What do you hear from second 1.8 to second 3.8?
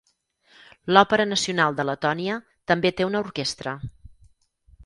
de Letònia també té una orquestra.